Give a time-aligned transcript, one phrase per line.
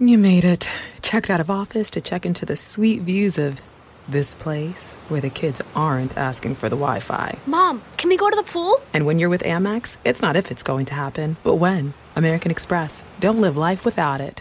[0.00, 0.70] You made it.
[1.02, 3.60] Checked out of office to check into the sweet views of
[4.08, 7.36] this place where the kids aren't asking for the Wi Fi.
[7.46, 8.80] Mom, can we go to the pool?
[8.92, 11.94] And when you're with Amex, it's not if it's going to happen, but when.
[12.14, 13.02] American Express.
[13.18, 14.40] Don't live life without it.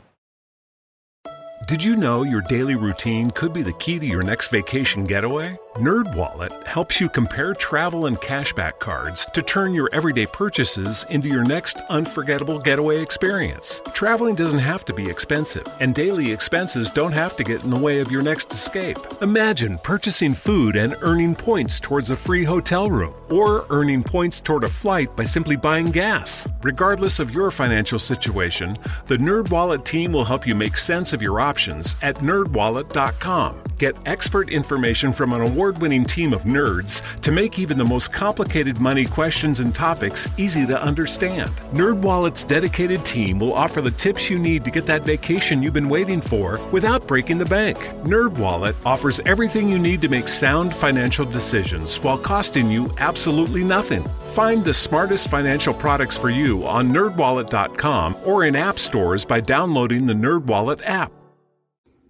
[1.68, 5.58] Did you know your daily routine could be the key to your next vacation getaway?
[5.78, 11.44] NerdWallet helps you compare travel and cashback cards to turn your everyday purchases into your
[11.44, 13.80] next unforgettable getaway experience.
[13.94, 17.78] Traveling doesn't have to be expensive, and daily expenses don't have to get in the
[17.78, 18.98] way of your next escape.
[19.22, 24.64] Imagine purchasing food and earning points towards a free hotel room, or earning points toward
[24.64, 26.48] a flight by simply buying gas.
[26.64, 31.40] Regardless of your financial situation, the NerdWallet team will help you make sense of your
[31.40, 33.62] options at nerdwallet.com.
[33.78, 38.14] Get expert information from an award winning team of nerds to make even the most
[38.14, 41.52] complicated money questions and topics easy to understand.
[41.74, 45.90] NerdWallet's dedicated team will offer the tips you need to get that vacation you've been
[45.90, 47.78] waiting for without breaking the bank.
[48.04, 54.04] NerdWallet offers everything you need to make sound financial decisions while costing you absolutely nothing.
[54.34, 60.06] Find the smartest financial products for you on nerdwallet.com or in app stores by downloading
[60.06, 61.12] the NerdWallet app.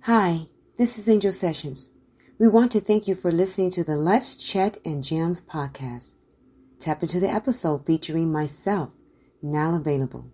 [0.02, 1.97] Hi, this is Angel Sessions.
[2.40, 6.18] We want to thank you for listening to the Let's Chat and Jams podcast.
[6.78, 8.92] Tap into the episode featuring myself,
[9.42, 10.28] now available.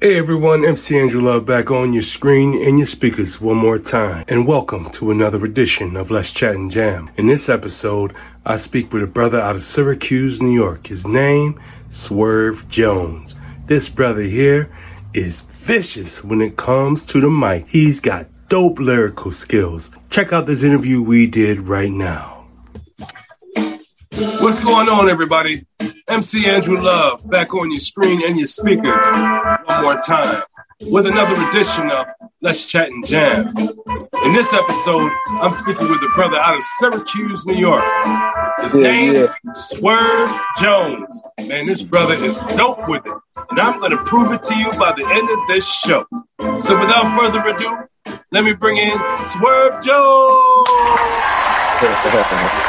[0.00, 4.24] Hey everyone, MC Andrew Love back on your screen and your speakers one more time,
[4.26, 7.10] and welcome to another edition of Let's Chat and Jam.
[7.18, 8.14] In this episode,
[8.46, 10.86] I speak with a brother out of Syracuse, New York.
[10.86, 13.34] His name, Swerve Jones.
[13.66, 14.74] This brother here
[15.12, 17.68] is vicious when it comes to the mic.
[17.68, 19.90] He's got dope lyrical skills.
[20.12, 22.44] Check out this interview we did right now.
[24.40, 25.64] What's going on, everybody?
[26.06, 29.00] MC Andrew Love back on your screen and your speakers
[29.64, 30.42] one more time
[30.82, 32.04] with another edition of
[32.42, 33.54] Let's Chat and Jam.
[34.24, 37.82] In this episode, I'm speaking with a brother out of Syracuse, New York.
[38.60, 39.52] His Yeah, name yeah.
[39.54, 40.30] Swerve
[40.60, 41.22] Jones.
[41.46, 43.16] Man, this brother is dope with it.
[43.50, 46.04] And I'm going to prove it to you by the end of this show.
[46.60, 47.88] So without further ado,
[48.30, 50.68] let me bring in Swerve Jones.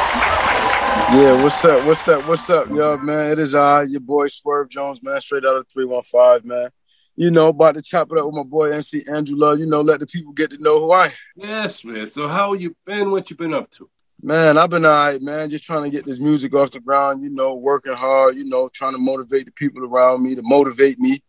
[1.12, 1.86] Yeah, what's up?
[1.86, 2.26] What's up?
[2.26, 3.30] What's up, y'all, man?
[3.32, 6.70] It is I, your boy Swerve Jones, man, straight out of 315, man.
[7.14, 9.82] You know, about to chop it up with my boy MC Andrew Love, you know,
[9.82, 11.12] let the people get to know who I am.
[11.36, 12.06] Yes, man.
[12.06, 13.12] So how you been?
[13.12, 13.88] What you been up to?
[14.22, 17.22] Man, I've been all right, man, just trying to get this music off the ground,
[17.22, 20.98] you know, working hard, you know, trying to motivate the people around me to motivate
[20.98, 21.22] me.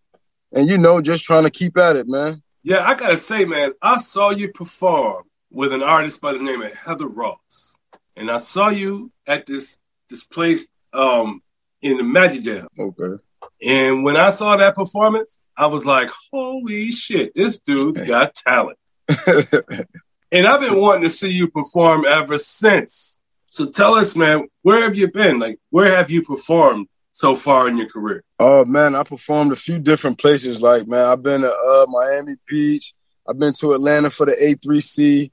[0.52, 2.42] And, you know, just trying to keep at it, man.
[2.66, 6.64] Yeah, I gotta say, man, I saw you perform with an artist by the name
[6.64, 7.76] of Heather Ross,
[8.16, 9.78] and I saw you at this
[10.10, 11.44] this place um,
[11.84, 12.66] in the Magidale.
[12.80, 13.22] Okay.
[13.62, 18.80] And when I saw that performance, I was like, "Holy shit, this dude's got talent!"
[20.32, 23.20] And I've been wanting to see you perform ever since.
[23.52, 25.40] So tell us, man, where have you been?
[25.40, 28.22] Like, where have you performed so far in your career?
[28.40, 30.62] Oh man, I performed a few different places.
[30.62, 32.94] Like man, I've been to uh, Miami Beach.
[33.28, 35.32] I've been to Atlanta for the A3C.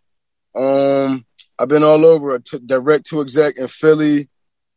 [0.55, 1.27] Um,
[1.59, 4.29] I've been all over to direct to exec in Philly.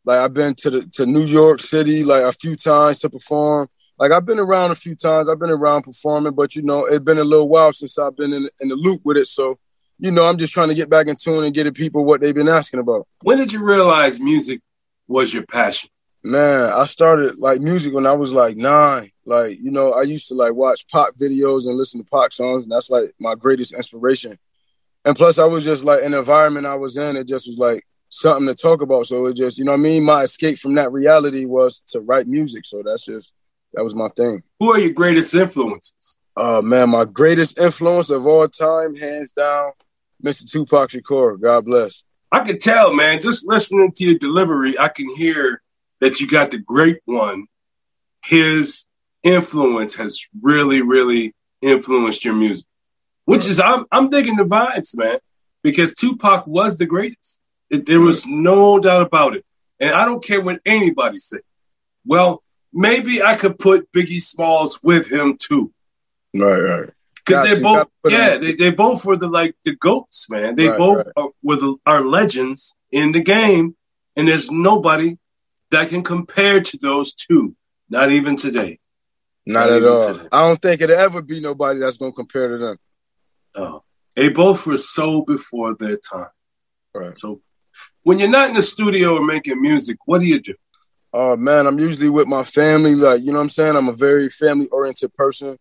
[0.03, 3.69] Like I've been to the to New York City like a few times to perform.
[3.99, 5.29] Like I've been around a few times.
[5.29, 8.33] I've been around performing, but you know it's been a little while since I've been
[8.33, 9.27] in, in the loop with it.
[9.27, 9.59] So
[9.99, 12.21] you know I'm just trying to get back in tune and get the people what
[12.21, 13.07] they've been asking about.
[13.21, 14.61] When did you realize music
[15.07, 15.91] was your passion?
[16.25, 19.11] Man, I started like music when I was like nine.
[19.25, 22.63] Like, you know, I used to like watch pop videos and listen to pop songs,
[22.63, 24.39] and that's like my greatest inspiration.
[25.05, 27.59] And plus, I was just like in the environment I was in, it just was
[27.59, 29.05] like something to talk about.
[29.05, 30.03] So it just, you know what I mean?
[30.03, 32.65] My escape from that reality was to write music.
[32.65, 33.31] So that's just,
[33.73, 34.41] that was my thing.
[34.59, 36.17] Who are your greatest influences?
[36.35, 39.73] Uh, man, my greatest influence of all time, hands down,
[40.23, 40.49] Mr.
[40.49, 41.39] Tupac Shakur.
[41.39, 42.03] God bless.
[42.31, 45.61] I can tell, man, just listening to your delivery, I can hear
[46.05, 47.47] that you got the great one.
[48.23, 48.85] His
[49.23, 51.33] influence has really, really
[51.63, 52.67] influenced your music,
[53.25, 55.17] which is, I'm, I'm digging the vibes, man,
[55.63, 57.41] because Tupac was the greatest.
[57.71, 59.43] It, there was no doubt about it.
[59.79, 61.39] And I don't care what anybody say.
[62.05, 65.73] Well, maybe I could put Biggie Smalls with him too.
[66.35, 66.89] Right, right.
[67.15, 70.29] Because they both, got to put yeah, they, they both were the like the goats,
[70.29, 70.53] man.
[70.53, 71.13] They Right, both right.
[71.17, 73.75] are, were the, are legends in the game,
[74.15, 75.17] and there's nobody
[75.75, 77.55] that can compare to those two.
[77.89, 78.79] Not even today.
[79.45, 80.13] Not Not at all.
[80.13, 80.27] today.
[80.31, 82.77] I don't think it'll ever be nobody that's going to compare to them.
[83.55, 83.83] Oh,
[84.15, 86.29] they both were so before their time.
[86.93, 87.17] Right.
[87.17, 87.41] So,
[88.03, 90.55] when you're not in the studio or making music, what do you do?
[91.13, 92.95] Oh man, I'm usually with my family.
[92.95, 93.75] Like, you know what I'm saying?
[93.75, 95.57] I'm a very family oriented person.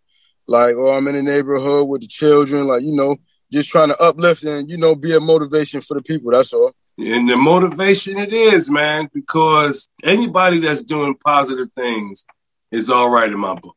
[0.46, 3.16] like, or I'm in the neighborhood with the children, like, you know,
[3.52, 6.32] just trying to uplift and, you know, be a motivation for the people.
[6.32, 6.72] That's all.
[6.96, 12.24] And the motivation it is, man, because anybody that's doing positive things
[12.70, 13.76] is all right in my book.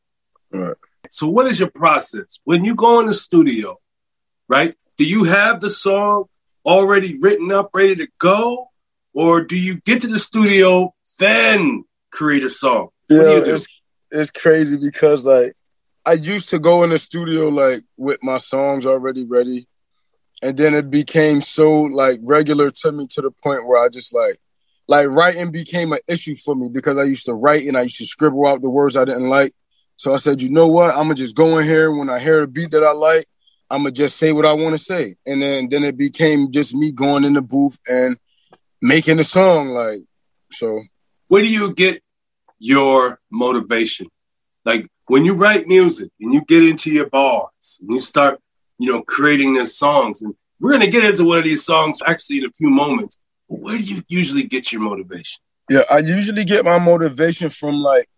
[0.52, 0.76] Right.
[1.10, 3.80] So, what is your process when you go in the studio?
[4.48, 4.76] Right?
[4.98, 6.26] Do you have the song
[6.66, 8.70] already written up, ready to go,
[9.14, 12.90] or do you get to the studio then create a song?
[13.10, 13.68] Yeah, it's
[14.12, 15.54] it's crazy because like
[16.06, 19.68] I used to go in the studio like with my songs already ready,
[20.42, 24.14] and then it became so like regular to me to the point where I just
[24.14, 24.40] like
[24.88, 27.98] like writing became an issue for me because I used to write and I used
[27.98, 29.54] to scribble out the words I didn't like.
[29.98, 30.92] So I said, you know what?
[30.92, 33.26] I'm gonna just go in here when I hear a beat that I like.
[33.70, 36.74] I'm gonna just say what I want to say, and then then it became just
[36.74, 38.18] me going in the booth and
[38.82, 39.70] making a song.
[39.70, 40.00] Like
[40.52, 40.82] so,
[41.28, 42.02] where do you get
[42.60, 44.08] your motivation?
[44.64, 48.40] Like when you write music and you get into your bars and you start,
[48.78, 52.40] you know, creating these songs, and we're gonna get into one of these songs actually
[52.40, 53.18] in a few moments.
[53.48, 55.42] Where do you usually get your motivation?
[55.70, 58.10] Yeah, I usually get my motivation from like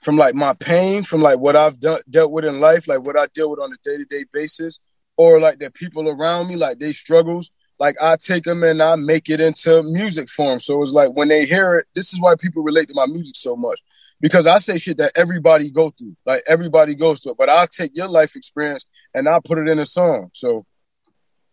[0.00, 3.18] from like my pain, from like what I've done, dealt with in life, like what
[3.18, 4.78] I deal with on a day to day basis,
[5.16, 8.96] or like the people around me, like they struggles, like I take them and I
[8.96, 10.60] make it into music form.
[10.60, 13.36] So it's like when they hear it, this is why people relate to my music
[13.36, 13.80] so much.
[14.20, 17.34] Because I say shit that everybody go through, like everybody goes through.
[17.36, 20.30] But I'll take your life experience and I'll put it in a song.
[20.32, 20.64] So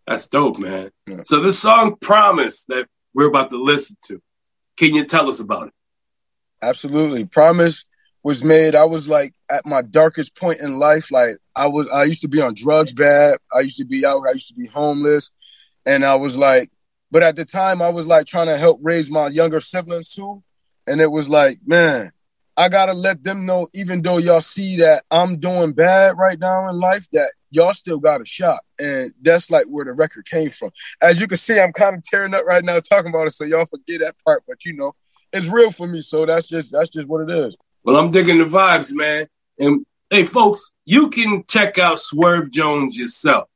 [0.08, 0.92] that's dope, man.
[1.08, 1.22] Yeah.
[1.24, 4.22] So this song Promise that we're about to listen to,
[4.78, 5.74] can you tell us about it?
[6.62, 7.26] Absolutely.
[7.26, 7.86] Promise
[8.24, 8.76] was made.
[8.76, 11.12] I was like at my darkest point in life.
[11.12, 13.38] Like I was I used to be on drugs bad.
[13.54, 15.32] I used to be out, I used to be homeless.
[15.86, 16.70] And I was like,
[17.12, 20.44] but at the time I was like trying to help raise my younger siblings too.
[20.88, 22.12] And it was like, man,
[22.58, 26.70] I gotta let them know, even though y'all see that I'm doing bad right now
[26.70, 28.60] in life, that y'all still got a shot.
[28.80, 30.72] And that's like where the record came from.
[31.02, 33.44] As you can see, I'm kind of tearing up right now talking about it, so
[33.44, 34.94] y'all forget that part, but you know,
[35.32, 36.02] it's real for me.
[36.02, 37.56] So that's just that's just what it is.
[37.84, 39.28] Well, I'm digging the vibes, man.
[39.58, 43.48] And hey, folks, you can check out Swerve Jones yourself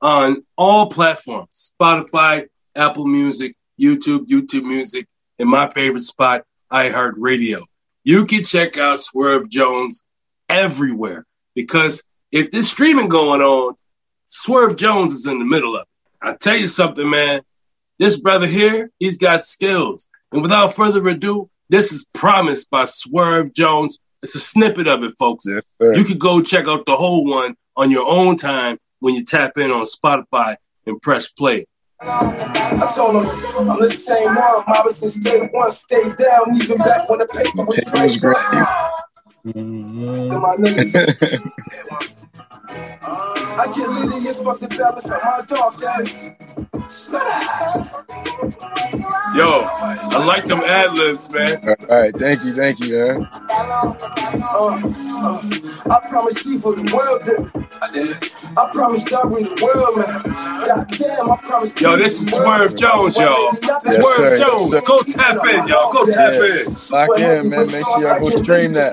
[0.00, 5.06] on all platforms Spotify, Apple Music, YouTube, YouTube Music,
[5.38, 7.62] and my favorite spot, iHeartRadio.
[8.04, 10.04] You can check out Swerve Jones
[10.48, 12.02] everywhere because
[12.32, 13.74] if this streaming going on,
[14.26, 15.88] Swerve Jones is in the middle of it.
[16.22, 17.42] I tell you something, man.
[17.98, 20.08] This brother here, he's got skills.
[20.32, 23.98] And without further ado, this is promised by Swerve Jones.
[24.22, 25.44] It's a snippet of it, folks.
[25.46, 29.24] Yes, you can go check out the whole one on your own time when you
[29.24, 30.56] tap in on Spotify
[30.86, 31.66] and press play.
[32.02, 34.64] I told him I'm the same one.
[34.66, 38.66] I was in state one, stay down, even back when the paper was great.
[39.46, 40.32] Mm-hmm.
[43.60, 46.30] I get litty as fuck the balance on my dog days.
[49.34, 51.66] Yo, I like them ad libs, man.
[51.66, 53.28] All right, thank you, thank you, man.
[53.50, 53.96] Uh,
[54.52, 55.42] uh,
[55.90, 57.59] I promised evil the world did.
[57.82, 58.30] I did.
[58.56, 60.22] I promised Darwin the world, man.
[60.66, 61.80] Goddamn, I promised.
[61.80, 63.52] Yo, this is Swerve Jones, y'all.
[63.62, 65.92] Yes, Swerve sir, Jones, yes, go tap in, y'all.
[65.92, 66.66] Go tap in.
[66.90, 67.66] Lock in, man.
[67.70, 68.92] Make sure y'all go stream that.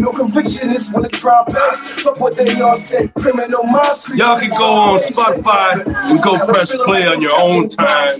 [0.00, 1.80] No conviction is when the trial pass.
[2.02, 3.08] Fuck what they all say.
[3.08, 4.14] Criminal minds.
[4.14, 8.16] Y'all can go on Spotify and go press play on your own time.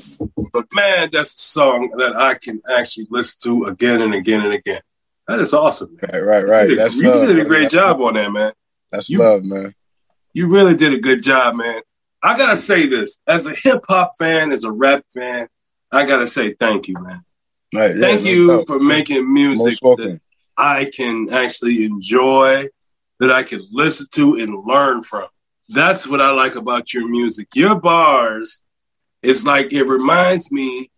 [0.52, 4.52] But man, that's a song that I can actually listen to again and again and
[4.52, 4.82] again.
[5.26, 5.96] That is awesome.
[6.02, 6.10] Man.
[6.12, 6.62] Right, right, right.
[6.64, 8.52] You did, that's you did a great job on that, man.
[8.90, 9.74] That's you, love, man.
[10.32, 11.82] You really did a good job, man.
[12.22, 15.48] I gotta say this as a hip hop fan, as a rap fan,
[15.90, 17.22] I gotta say thank you, man.
[17.74, 18.66] Right, yeah, thank no you doubt.
[18.66, 20.20] for making music that
[20.56, 22.68] I can actually enjoy,
[23.20, 25.28] that I can listen to and learn from.
[25.68, 27.48] That's what I like about your music.
[27.54, 28.62] Your bars
[29.22, 30.90] is like it reminds me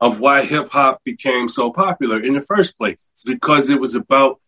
[0.00, 3.08] of why hip hop became so popular in the first place.
[3.12, 4.40] It's because it was about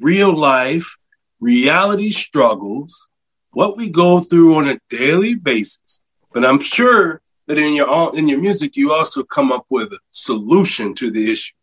[0.00, 0.96] real life,
[1.40, 3.08] reality struggles,
[3.50, 6.00] what we go through on a daily basis.
[6.32, 9.98] But I'm sure that in your in your music, you also come up with a
[10.10, 11.54] solution to the issue.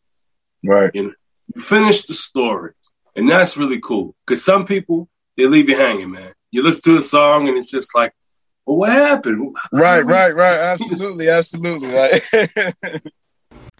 [0.64, 0.92] Right.
[0.94, 1.14] You, know,
[1.54, 2.74] you finish the story,
[3.16, 4.16] and that's really cool.
[4.26, 6.34] Because some people they leave you hanging, man.
[6.52, 8.14] You listen to a song, and it's just like,
[8.66, 9.56] well, what happened?
[9.72, 10.58] Right, right, right.
[10.58, 11.90] Absolutely, absolutely.
[11.90, 12.22] Right.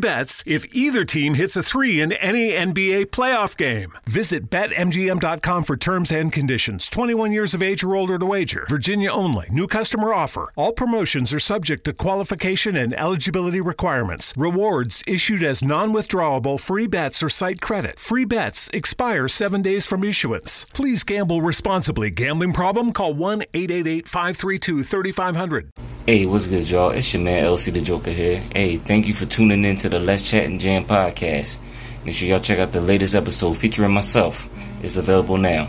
[0.00, 3.92] bets if either team hits a three in any NBA playoff game.
[4.06, 6.88] Visit BetMGM.com for terms and conditions.
[6.88, 8.64] 21 years of age or older to wager.
[8.68, 9.46] Virginia only.
[9.50, 10.50] New customer offer.
[10.56, 14.32] All promotions are subject to qualification and eligibility requirements.
[14.36, 17.98] Rewards issued as non withdrawable free bets or site credit.
[17.98, 20.64] Free bets expire seven days from issuance.
[20.72, 22.10] Please gamble responsibly.
[22.10, 22.92] Gambling problem?
[22.92, 25.70] Call 1 888 532 3500.
[26.06, 26.90] Hey, what's good, y'all?
[26.90, 28.42] It's your man LC the Joker here.
[28.54, 31.58] Hey, thank you for tuning in to the Let's Chat and Jam podcast.
[32.04, 34.48] Make sure y'all check out the latest episode featuring myself.
[34.82, 35.68] It's available now.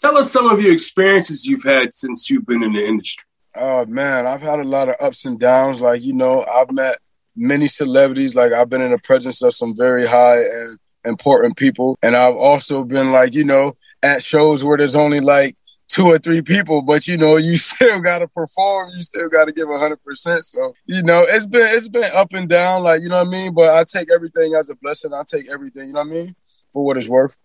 [0.00, 3.24] Tell us some of your experiences you've had since you've been in the industry.
[3.56, 5.80] Oh man, I've had a lot of ups and downs.
[5.80, 6.98] Like you know, I've met
[7.34, 8.36] many celebrities.
[8.36, 12.36] Like I've been in the presence of some very high and important people, and I've
[12.36, 15.56] also been like you know at shows where there's only like
[15.88, 19.68] two or three people, but you know, you still gotta perform, you still gotta give
[19.68, 20.44] hundred percent.
[20.44, 23.30] So, you know, it's been it's been up and down, like you know what I
[23.30, 23.54] mean?
[23.54, 25.12] But I take everything as a blessing.
[25.12, 26.36] I take everything, you know what I mean,
[26.72, 27.36] for what it's worth.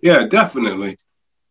[0.00, 0.96] Yeah, definitely.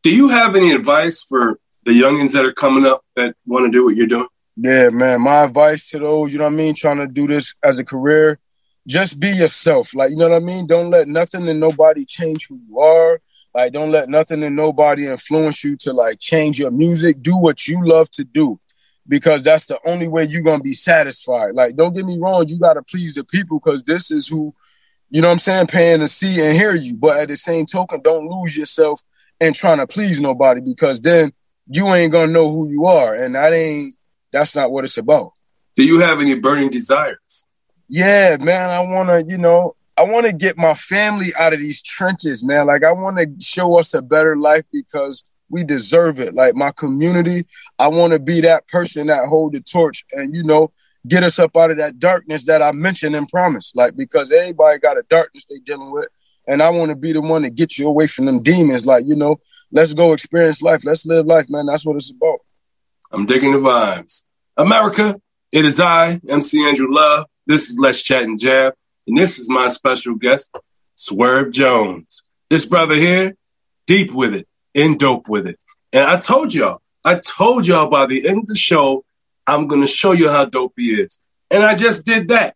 [0.04, 3.72] Do you have any advice for the youngins that are coming up that want to
[3.72, 4.28] do what you're doing?
[4.56, 5.22] Yeah, man.
[5.22, 7.86] My advice to those, you know what I mean, trying to do this as a
[7.86, 8.40] career,
[8.88, 9.94] just be yourself.
[9.94, 10.66] Like, you know what I mean?
[10.66, 13.22] Don't let nothing and nobody change who you are
[13.54, 17.22] like, don't let nothing and nobody influence you to like change your music.
[17.22, 18.60] Do what you love to do
[19.08, 21.56] because that's the only way you're gonna be satisfied.
[21.56, 24.54] Like, don't get me wrong, you gotta please the people because this is who,
[25.10, 26.94] you know what I'm saying, paying to see and hear you.
[26.94, 29.02] But at the same token, don't lose yourself
[29.40, 31.32] in trying to please nobody because then
[31.68, 33.14] you ain't gonna know who you are.
[33.14, 33.96] And that ain't
[34.32, 35.32] that's not what it's about.
[35.76, 37.46] Do you have any burning desires?
[37.88, 38.70] Yeah, man.
[38.70, 42.68] I wanna, you know, I want to get my family out of these trenches, man.
[42.68, 46.36] Like I want to show us a better life because we deserve it.
[46.36, 47.48] Like my community,
[47.80, 50.72] I want to be that person that hold the torch and you know
[51.08, 53.76] get us up out of that darkness that I mentioned and promised.
[53.76, 56.08] Like because everybody got a darkness they dealing with,
[56.48, 58.86] and I want to be the one to get you away from them demons.
[58.86, 59.40] Like you know,
[59.72, 60.86] let's go experience life.
[60.86, 61.66] Let's live life, man.
[61.66, 62.40] That's what it's about.
[63.12, 64.26] I'm digging the vibes.
[64.58, 65.20] America,
[65.52, 67.26] it is I, MC Andrew Love.
[67.48, 68.74] This is Let's Chat and Jam.
[69.08, 70.56] And this is my special guest,
[70.96, 72.24] Swerve Jones.
[72.50, 73.36] This brother here,
[73.86, 75.58] deep with it, in dope with it.
[75.94, 79.06] And I told y'all, I told y'all by the end of the show,
[79.48, 81.20] I'm going to show you how dope he is.
[81.50, 82.56] And I just did that.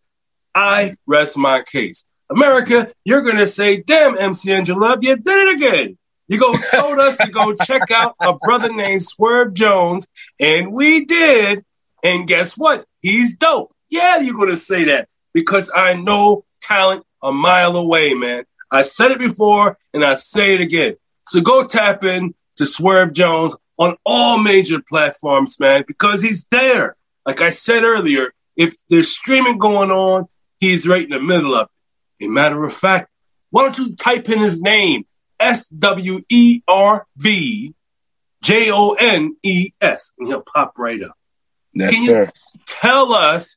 [0.54, 2.04] I rest my case.
[2.28, 5.98] America, you're going to say, damn, MC Angela, you did it again.
[6.28, 10.06] You go told us to go check out a brother named Swerve Jones,
[10.38, 11.64] and we did.
[12.02, 12.86] And guess what?
[13.00, 13.74] He's dope.
[13.90, 18.44] Yeah, you're going to say that because I know talent a mile away, man.
[18.70, 20.96] I said it before and I say it again.
[21.26, 26.96] So go tap in to Swerve Jones on all major platforms, man, because he's there.
[27.24, 30.28] Like I said earlier, if there's streaming going on,
[30.60, 31.68] he's right in the middle of
[32.20, 32.26] it.
[32.26, 33.10] A matter of fact,
[33.50, 35.04] why don't you type in his name?
[35.38, 37.74] S W E R V
[38.42, 41.16] J O N E S, and he'll pop right up.
[41.74, 42.30] Yes, can sir.
[42.66, 43.56] Tell us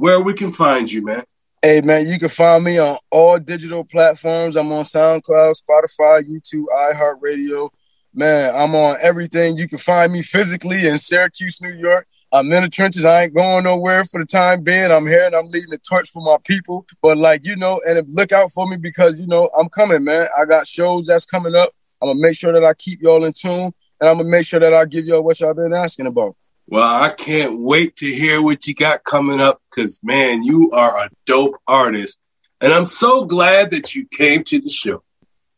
[0.00, 1.22] where we can find you, man.
[1.62, 4.56] Hey man, you can find me on all digital platforms.
[4.56, 7.68] I'm on SoundCloud, Spotify, YouTube, iHeartRadio.
[8.14, 9.58] Man, I'm on everything.
[9.58, 12.08] You can find me physically in Syracuse, New York.
[12.32, 13.04] I'm in the trenches.
[13.04, 14.90] I ain't going nowhere for the time being.
[14.90, 16.86] I'm here and I'm leading the torch for my people.
[17.02, 20.28] But like, you know, and look out for me because, you know, I'm coming, man.
[20.38, 21.72] I got shows that's coming up.
[22.00, 24.60] I'm gonna make sure that I keep y'all in tune and I'm gonna make sure
[24.60, 26.36] that I give y'all what y'all been asking about.
[26.70, 30.98] Well, I can't wait to hear what you got coming up because, man, you are
[30.98, 32.20] a dope artist.
[32.60, 35.02] And I'm so glad that you came to the show.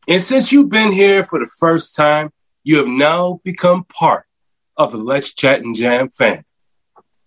[0.07, 2.31] And since you've been here for the first time,
[2.63, 4.25] you have now become part
[4.75, 6.45] of the Let's Chat and Jam fan.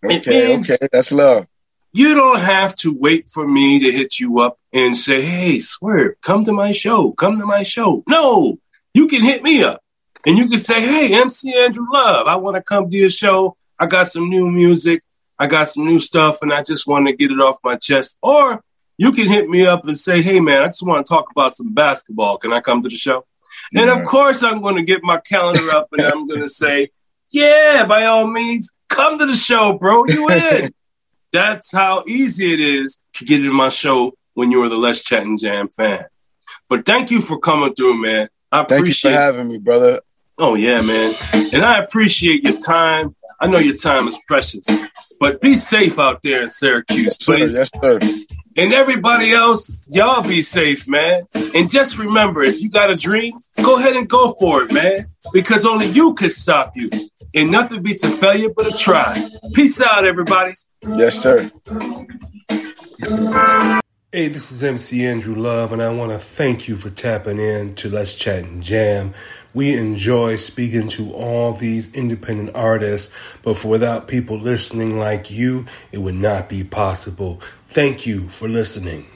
[0.05, 1.47] Okay, okay, that's love.
[1.93, 6.21] You don't have to wait for me to hit you up and say, hey, Swerve,
[6.23, 8.03] come to my show, come to my show.
[8.09, 8.59] No,
[8.95, 9.81] you can hit me up
[10.27, 13.56] and you can say, hey, MC Andrew Love, I want to come to your show.
[13.79, 15.03] I got some new music,
[15.39, 18.19] I got some new stuff, and I just want to get it off my chest.
[18.23, 18.63] Or
[18.99, 21.55] you can hit me up and say, hey, man, I just want to talk about
[21.55, 22.39] some basketball.
[22.39, 23.27] Can I come to the show?
[23.73, 23.83] Yeah.
[23.83, 26.91] And of course, I'm going to get my calendar up and I'm going to say,
[27.31, 30.05] yeah, by all means, come to the show, bro.
[30.07, 30.71] You in.
[31.33, 35.03] That's how easy it is to get in my show when you are the Let's
[35.03, 36.07] Chat and Jam fan.
[36.69, 38.29] But thank you for coming through, man.
[38.51, 40.01] I Thank appreciate you for having me, brother.
[40.39, 41.15] Oh yeah, man.
[41.53, 43.16] And I appreciate your time.
[43.41, 44.67] I know your time is precious.
[45.21, 47.55] But be safe out there in Syracuse, Sir, please.
[47.55, 47.99] yes, sir.
[48.59, 51.25] And everybody else, y'all be safe, man.
[51.55, 55.07] And just remember, if you got a dream, go ahead and go for it, man.
[55.33, 56.89] Because only you can stop you.
[57.35, 59.29] And nothing beats a failure but a try.
[59.55, 60.55] Peace out, everybody.
[60.97, 61.51] Yes, sir.
[64.13, 67.75] Hey, this is MC Andrew Love, and I want to thank you for tapping in
[67.75, 69.13] to Let's Chat and Jam.
[69.53, 75.67] We enjoy speaking to all these independent artists, but for without people listening like you,
[75.91, 77.41] it would not be possible.
[77.69, 79.07] Thank you for listening.